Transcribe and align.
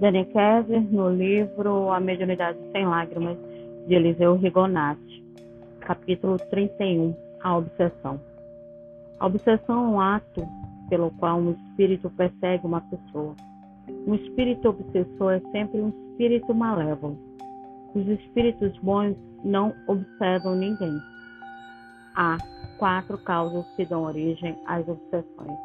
Dani 0.00 0.24
Kessler, 0.24 0.80
no 0.90 1.10
livro 1.10 1.90
A 1.90 2.00
Mediunidade 2.00 2.58
Sem 2.72 2.86
Lágrimas, 2.86 3.36
de 3.86 3.94
Eliseu 3.94 4.34
Rigonati, 4.34 5.22
capítulo 5.80 6.38
31, 6.48 7.14
A 7.42 7.58
Obsessão. 7.58 8.18
A 9.18 9.26
obsessão 9.26 9.84
é 9.84 9.88
um 9.88 10.00
ato 10.00 10.48
pelo 10.88 11.10
qual 11.18 11.38
um 11.38 11.50
espírito 11.50 12.08
persegue 12.16 12.66
uma 12.66 12.80
pessoa. 12.80 13.36
Um 14.06 14.14
espírito 14.14 14.70
obsessor 14.70 15.32
é 15.34 15.40
sempre 15.52 15.82
um 15.82 15.90
espírito 15.90 16.54
malévolo. 16.54 17.18
Os 17.94 18.08
espíritos 18.08 18.74
bons 18.78 19.14
não 19.44 19.74
observam 19.86 20.56
ninguém. 20.56 20.98
Há 22.16 22.38
quatro 22.78 23.18
causas 23.18 23.66
que 23.76 23.84
dão 23.84 24.04
origem 24.04 24.56
às 24.66 24.88
obsessões. 24.88 25.58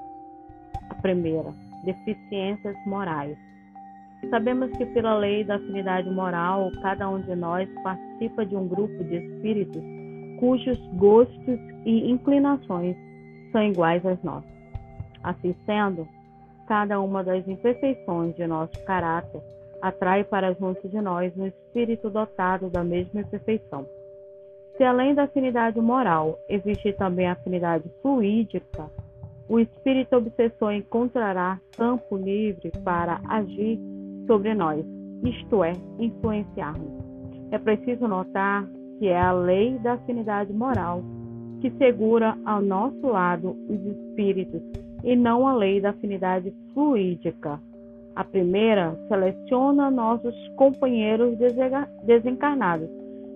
A 0.89 0.95
primeira, 0.95 1.53
deficiências 1.85 2.75
morais. 2.85 3.37
Sabemos 4.29 4.71
que, 4.71 4.85
pela 4.87 5.17
lei 5.17 5.43
da 5.43 5.55
afinidade 5.55 6.09
moral, 6.09 6.71
cada 6.81 7.09
um 7.09 7.21
de 7.21 7.35
nós 7.35 7.69
participa 7.83 8.45
de 8.45 8.55
um 8.55 8.67
grupo 8.67 9.03
de 9.03 9.17
espíritos 9.17 9.81
cujos 10.39 10.77
gostos 10.93 11.59
e 11.85 12.09
inclinações 12.09 12.95
são 13.51 13.63
iguais 13.63 14.05
aos 14.05 14.21
nossos. 14.23 14.49
Assim 15.23 15.55
sendo, 15.65 16.07
cada 16.67 16.99
uma 16.99 17.23
das 17.23 17.47
imperfeições 17.47 18.35
de 18.35 18.45
nosso 18.45 18.73
caráter 18.85 19.41
atrai 19.81 20.23
para 20.23 20.53
junto 20.53 20.87
de 20.89 20.99
nós 20.99 21.31
um 21.37 21.45
espírito 21.45 22.09
dotado 22.09 22.69
da 22.69 22.83
mesma 22.83 23.21
imperfeição. 23.21 23.85
Se 24.75 24.83
além 24.83 25.13
da 25.13 25.23
afinidade 25.23 25.79
moral 25.79 26.37
existe 26.49 26.91
também 26.93 27.27
a 27.27 27.33
afinidade 27.33 27.89
fluídica, 28.01 28.89
o 29.47 29.59
espírito 29.59 30.17
obsessor 30.17 30.73
encontrará 30.73 31.59
campo 31.77 32.17
livre 32.17 32.71
para 32.83 33.21
agir 33.29 33.79
sobre 34.27 34.53
nós, 34.53 34.85
isto 35.23 35.63
é, 35.63 35.73
influenciar-nos. 35.99 36.93
É 37.51 37.57
preciso 37.57 38.07
notar 38.07 38.67
que 38.99 39.07
é 39.07 39.19
a 39.19 39.31
lei 39.31 39.77
da 39.79 39.93
afinidade 39.93 40.53
moral 40.53 41.03
que 41.61 41.71
segura 41.77 42.37
ao 42.45 42.61
nosso 42.61 43.07
lado 43.07 43.55
os 43.67 43.79
espíritos 43.85 44.61
e 45.03 45.15
não 45.15 45.47
a 45.47 45.55
lei 45.55 45.81
da 45.81 45.89
afinidade 45.89 46.53
fluídica. 46.73 47.59
A 48.15 48.23
primeira 48.23 48.95
seleciona 49.07 49.91
nossos 49.91 50.35
companheiros 50.55 51.37
desencarnados 52.03 52.89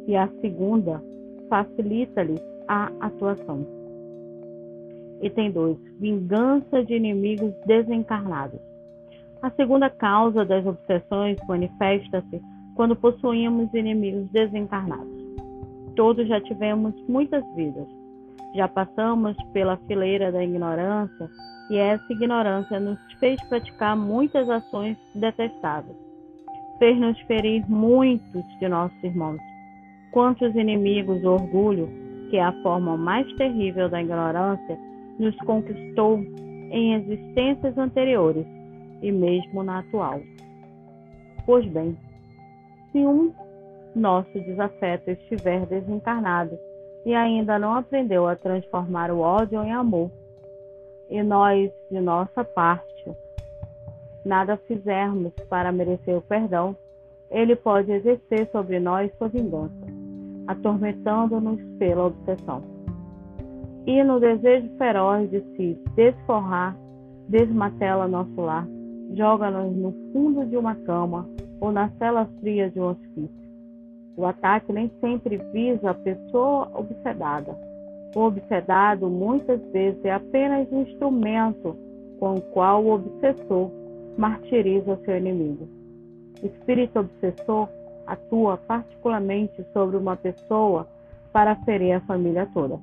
e 0.08 0.16
a 0.16 0.28
segunda 0.42 1.02
facilita-lhes 1.50 2.42
a 2.68 2.92
atuação. 3.02 3.66
Item 5.22 5.52
2. 5.52 5.78
Vingança 6.00 6.84
de 6.84 6.94
inimigos 6.96 7.54
desencarnados. 7.66 8.69
A 9.42 9.50
segunda 9.52 9.90
causa 9.90 10.44
das 10.44 10.66
obsessões 10.66 11.38
manifesta-se 11.48 12.42
quando 12.76 12.94
possuímos 12.94 13.74
inimigos 13.74 14.30
desencarnados. 14.32 15.08
Todos 15.96 16.28
já 16.28 16.42
tivemos 16.42 16.94
muitas 17.08 17.44
vidas. 17.56 17.88
Já 18.54 18.68
passamos 18.68 19.38
pela 19.54 19.78
fileira 19.88 20.30
da 20.30 20.44
ignorância 20.44 21.30
e 21.72 21.78
essa 21.78 22.12
ignorância 22.12 22.82
nos 22.82 23.00
fez 23.22 23.42
praticar 23.48 23.96
muitas 23.96 24.50
ações 24.50 24.98
detestáveis. 25.16 25.96
Fez-nos 26.78 27.18
ferir 27.22 27.64
muitos 27.70 28.44
de 28.60 28.68
nossos 28.68 29.04
irmãos. 29.04 29.40
Quantos 30.12 30.54
inimigos 30.54 31.24
o 31.24 31.32
orgulho, 31.32 31.88
que 32.30 32.36
é 32.36 32.44
a 32.44 32.62
forma 32.62 32.98
mais 32.98 33.32
terrível 33.36 33.88
da 33.88 34.02
ignorância, 34.02 34.78
nos 35.18 35.36
conquistou 35.38 36.20
em 36.72 36.96
existências 36.96 37.78
anteriores 37.78 38.46
e 39.02 39.12
mesmo 39.12 39.64
na 39.64 39.80
atual. 39.80 40.22
Pois 41.46 41.66
bem, 41.66 41.98
se 42.92 43.00
um 43.00 43.34
nosso 43.96 44.32
desafeto 44.40 45.12
estiver 45.12 45.66
desencarnado 45.66 46.58
e 47.06 47.14
ainda 47.14 47.58
não 47.58 47.76
aprendeu 47.76 48.28
a 48.28 48.36
transformar 48.36 49.12
o 49.12 49.20
ódio 49.20 49.64
em 49.64 49.72
amor, 49.72 50.12
e 51.10 51.24
nós, 51.24 51.72
de 51.90 52.00
nossa 52.00 52.44
parte, 52.44 53.12
nada 54.24 54.58
fizermos 54.68 55.34
para 55.50 55.72
merecer 55.72 56.16
o 56.16 56.22
perdão, 56.22 56.76
ele 57.32 57.56
pode 57.56 57.92
exercer 57.92 58.48
sobre 58.52 58.80
nós 58.80 59.12
sua 59.18 59.28
vingança, 59.28 59.74
atormentando-nos 60.48 61.60
pela 61.78 62.06
obsessão. 62.06 62.64
E 63.86 64.04
no 64.04 64.20
desejo 64.20 64.70
feroz 64.78 65.30
de 65.32 65.42
se 65.56 65.82
desforrar, 65.96 66.78
desmatela 67.28 68.08
nosso 68.08 68.40
lar, 68.40 68.68
joga-nos 69.16 69.76
no 69.76 69.92
fundo 70.12 70.46
de 70.46 70.58
uma 70.58 70.76
cama 70.76 71.28
ou 71.60 71.72
na 71.72 71.90
cela 71.98 72.26
fria 72.40 72.70
de 72.70 72.80
um 72.80 72.90
hospício. 72.90 73.50
O 74.16 74.26
ataque 74.26 74.72
nem 74.74 74.92
sempre 75.00 75.38
visa 75.54 75.92
a 75.92 75.94
pessoa 75.94 76.70
obsedada. 76.74 77.58
O 78.16 78.22
obsedado 78.22 79.10
muitas 79.10 79.62
vezes 79.72 80.04
é 80.04 80.12
apenas 80.12 80.68
um 80.72 80.82
instrumento 80.82 81.76
com 82.20 82.36
o 82.36 82.42
qual 82.42 82.84
o 82.84 82.94
obsessor 82.94 83.72
martiriza 84.18 85.00
seu 85.06 85.18
inimigo. 85.18 85.68
O 86.42 86.46
espírito 86.46 87.00
obsessor 87.00 87.70
atua 88.06 88.58
particularmente 88.58 89.64
sobre 89.72 89.96
uma 89.96 90.16
pessoa 90.16 90.88
para 91.32 91.56
ferir 91.58 91.94
a 91.94 92.02
família 92.02 92.50
toda. 92.54 92.80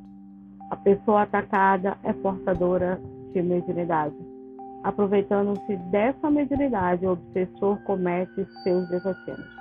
A 0.70 0.76
pessoa 0.76 1.22
atacada 1.22 1.97
é 2.03 2.12
portadora 2.12 3.00
de 3.32 3.43
mediunidade 3.43 4.36
Aproveitando-se 4.82 5.76
dessa 5.91 6.31
mediunidade, 6.31 7.06
o 7.06 7.12
obsessor 7.12 7.76
comete 7.84 8.47
seus 8.62 8.88
desatinos. 8.88 9.56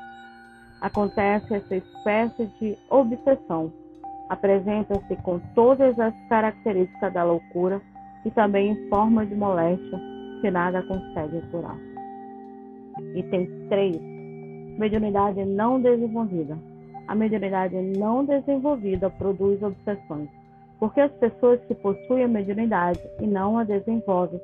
Acontece 0.81 1.55
essa 1.55 1.75
espécie 1.75 2.45
de 2.59 2.77
obsessão. 2.89 3.71
Apresenta-se 4.29 5.15
com 5.17 5.39
todas 5.55 5.97
as 5.99 6.13
características 6.29 7.13
da 7.13 7.23
loucura 7.23 7.81
e 8.23 8.31
também 8.31 8.71
em 8.71 8.89
forma 8.89 9.25
de 9.25 9.35
moléstia 9.35 9.99
que 10.41 10.51
nada 10.51 10.83
consegue 10.83 11.41
curar. 11.49 11.77
Item 13.15 13.67
3. 13.69 13.99
Mediunidade 14.77 15.43
não 15.45 15.81
desenvolvida. 15.81 16.57
A 17.07 17.15
mediunidade 17.15 17.75
não 17.97 18.25
desenvolvida 18.25 19.09
produz 19.09 19.61
obsessões, 19.61 20.29
porque 20.79 21.01
as 21.01 21.11
pessoas 21.13 21.59
que 21.65 21.75
possuem 21.75 22.23
a 22.23 22.27
mediunidade 22.27 22.99
e 23.19 23.27
não 23.27 23.57
a 23.57 23.63
desenvolvem 23.63 24.39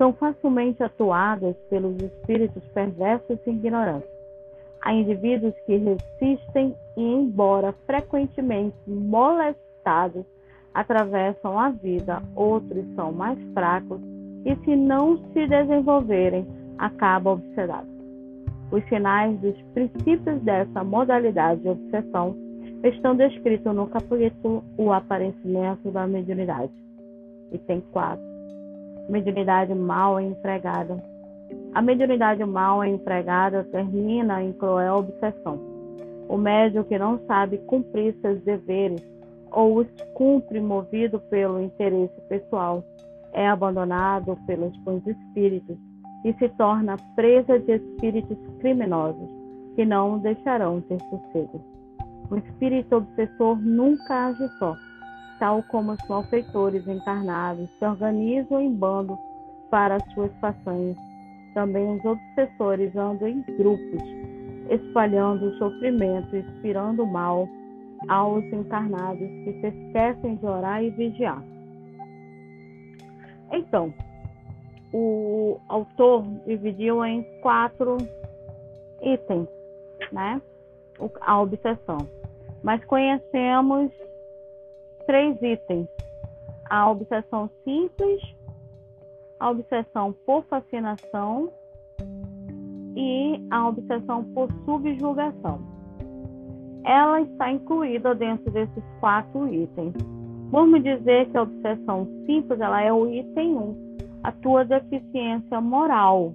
são 0.00 0.14
facilmente 0.14 0.82
atuadas 0.82 1.54
pelos 1.68 1.94
espíritos 2.02 2.62
perversos 2.72 3.38
e 3.46 3.50
ignorantes. 3.50 4.08
Há 4.80 4.94
indivíduos 4.94 5.52
que 5.66 5.76
resistem 5.76 6.74
e, 6.96 7.02
embora 7.02 7.74
frequentemente 7.84 8.74
molestados, 8.86 10.24
atravessam 10.72 11.58
a 11.58 11.68
vida, 11.68 12.22
outros 12.34 12.82
são 12.94 13.12
mais 13.12 13.38
fracos 13.52 14.00
e, 14.46 14.56
se 14.64 14.74
não 14.74 15.18
se 15.34 15.46
desenvolverem, 15.46 16.46
acabam 16.78 17.34
obsedados. 17.34 17.90
Os 18.72 18.82
sinais 18.88 19.38
dos 19.40 19.60
princípios 19.74 20.40
dessa 20.40 20.82
modalidade 20.82 21.60
de 21.60 21.68
obsessão 21.68 22.34
estão 22.82 23.14
descritos 23.14 23.74
no 23.74 23.86
capítulo 23.86 24.64
O 24.78 24.90
Aparecimento 24.92 25.90
da 25.90 26.06
Mediunidade. 26.06 26.72
Item 27.52 27.82
4 27.92 28.29
mediunidade 29.10 29.74
mal 29.74 30.20
empregada. 30.20 31.02
A 31.74 31.82
mediunidade 31.82 32.44
mal 32.44 32.84
empregada 32.84 33.64
termina 33.64 34.42
em 34.42 34.52
cruel 34.52 34.98
obsessão. 34.98 35.58
O 36.28 36.36
médium 36.36 36.84
que 36.84 36.98
não 36.98 37.18
sabe 37.26 37.58
cumprir 37.58 38.14
seus 38.20 38.40
deveres 38.42 39.02
ou 39.50 39.78
os 39.78 39.86
cumpre 40.14 40.60
movido 40.60 41.18
pelo 41.28 41.60
interesse 41.60 42.20
pessoal 42.28 42.84
é 43.32 43.48
abandonado 43.48 44.38
pelos 44.46 44.76
bons 44.78 45.04
espíritos 45.06 45.76
e 46.24 46.32
se 46.34 46.48
torna 46.50 46.96
presa 47.16 47.58
de 47.58 47.72
espíritos 47.72 48.38
criminosos 48.60 49.28
que 49.74 49.84
não 49.84 50.14
o 50.14 50.18
deixarão 50.18 50.80
ter 50.82 51.00
sossego. 51.00 51.60
O 52.30 52.36
espírito 52.36 52.96
obsessor 52.96 53.60
nunca 53.60 54.28
age 54.28 54.48
só 54.58 54.76
tal 55.40 55.62
como 55.64 55.92
os 55.92 56.08
malfeitores 56.08 56.86
encarnados 56.86 57.68
se 57.78 57.84
organizam 57.84 58.60
em 58.60 58.72
bando 58.72 59.18
para 59.70 59.98
suas 60.14 60.30
façanhas. 60.38 60.96
Também 61.54 61.96
os 61.96 62.04
obsessores 62.04 62.94
andam 62.94 63.26
em 63.26 63.42
grupos, 63.56 64.02
espalhando 64.68 65.46
o 65.46 65.58
sofrimento, 65.58 66.36
inspirando 66.36 67.04
mal 67.06 67.48
aos 68.08 68.44
encarnados 68.44 69.18
que 69.18 69.60
se 69.60 69.66
esquecem 69.66 70.36
de 70.36 70.46
orar 70.46 70.84
e 70.84 70.90
vigiar. 70.90 71.42
Então, 73.52 73.92
o 74.92 75.58
autor 75.68 76.24
dividiu 76.46 77.04
em 77.04 77.22
quatro 77.40 77.96
itens, 79.02 79.48
né? 80.12 80.40
A 81.22 81.40
obsessão. 81.40 81.98
Mas 82.62 82.84
conhecemos 82.84 83.90
três 85.10 85.36
itens: 85.42 85.88
a 86.70 86.88
obsessão 86.88 87.50
simples, 87.64 88.22
a 89.40 89.50
obsessão 89.50 90.14
por 90.24 90.44
fascinação 90.44 91.50
e 92.94 93.44
a 93.50 93.68
obsessão 93.68 94.22
por 94.32 94.48
subjugação. 94.64 95.60
Ela 96.84 97.22
está 97.22 97.50
incluída 97.50 98.14
dentro 98.14 98.52
desses 98.52 98.84
quatro 99.00 99.52
itens. 99.52 99.94
Vamos 100.52 100.80
dizer 100.84 101.28
que 101.30 101.36
a 101.36 101.42
obsessão 101.42 102.06
simples 102.24 102.60
ela 102.60 102.80
é 102.80 102.92
o 102.92 103.12
item 103.12 103.56
1, 103.56 103.96
a 104.22 104.30
tua 104.30 104.64
deficiência 104.64 105.60
moral, 105.60 106.32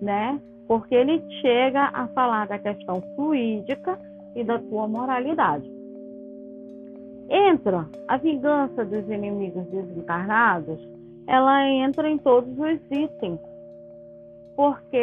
né? 0.00 0.40
Porque 0.68 0.94
ele 0.94 1.20
chega 1.40 1.90
a 1.92 2.06
falar 2.08 2.46
da 2.46 2.58
questão 2.58 3.02
fluídica 3.16 3.98
e 4.36 4.44
da 4.44 4.60
tua 4.60 4.86
moralidade. 4.86 5.75
Entra 7.28 7.88
a 8.08 8.16
vingança 8.16 8.84
dos 8.84 9.08
inimigos 9.10 9.66
desencarnados, 9.66 10.78
ela 11.26 11.68
entra 11.68 12.08
em 12.08 12.18
todos 12.18 12.56
os 12.58 12.80
itens. 12.90 13.40
Porque 14.56 14.96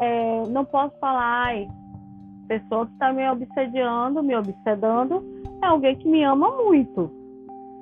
é, 0.00 0.42
não 0.48 0.64
posso 0.64 0.96
falar, 0.98 1.46
ai, 1.46 1.68
pessoa 2.48 2.86
que 2.86 2.92
está 2.92 3.12
me 3.12 3.28
obsediando, 3.28 4.22
me 4.22 4.34
obsedando, 4.36 5.22
é 5.62 5.66
alguém 5.66 5.96
que 5.96 6.08
me 6.08 6.24
ama 6.24 6.50
muito, 6.50 7.10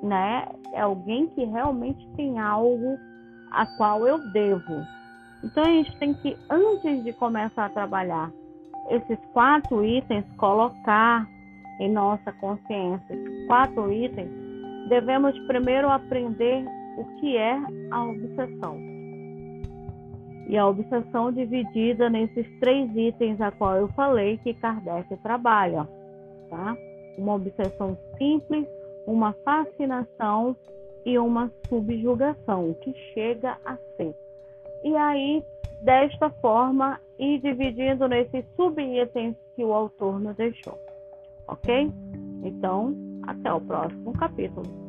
né? 0.03 0.47
É 0.73 0.81
alguém 0.81 1.27
que 1.27 1.45
realmente 1.45 2.07
tem 2.15 2.39
algo 2.39 2.97
a 3.51 3.65
qual 3.77 4.05
eu 4.05 4.19
devo. 4.31 4.83
Então 5.43 5.63
a 5.63 5.69
gente 5.69 5.97
tem 5.97 6.13
que, 6.15 6.37
antes 6.49 7.03
de 7.03 7.13
começar 7.13 7.65
a 7.65 7.69
trabalhar 7.69 8.31
esses 8.89 9.19
quatro 9.33 9.83
itens, 9.83 10.25
colocar 10.37 11.27
em 11.79 11.91
nossa 11.91 12.31
consciência 12.33 13.17
quatro 13.47 13.91
itens, 13.91 14.29
devemos 14.89 15.37
primeiro 15.47 15.89
aprender 15.89 16.65
o 16.97 17.03
que 17.19 17.37
é 17.37 17.57
a 17.91 18.03
obsessão. 18.03 18.79
E 20.47 20.57
a 20.57 20.67
obsessão 20.67 21.31
dividida 21.31 22.09
nesses 22.09 22.47
três 22.59 22.89
itens 22.95 23.41
a 23.41 23.51
qual 23.51 23.77
eu 23.77 23.87
falei 23.89 24.37
que 24.37 24.53
Kardec 24.53 25.15
trabalha, 25.17 25.87
tá? 26.49 26.77
Uma 27.17 27.35
obsessão 27.35 27.97
simples, 28.17 28.67
uma 29.07 29.33
fascinação 29.43 30.55
e 31.05 31.17
uma 31.17 31.51
subjugação, 31.67 32.75
que 32.81 32.93
chega 33.13 33.57
a 33.65 33.77
ser. 33.97 34.15
E 34.83 34.95
aí, 34.95 35.43
desta 35.81 36.29
forma, 36.29 36.99
ir 37.17 37.39
dividindo 37.39 38.07
nesses 38.07 38.45
subitens 38.55 39.35
que 39.55 39.63
o 39.63 39.73
autor 39.73 40.19
nos 40.19 40.35
deixou. 40.35 40.84
Ok? 41.47 41.91
Então, 42.43 42.95
até 43.27 43.53
o 43.53 43.61
próximo 43.61 44.13
capítulo. 44.13 44.84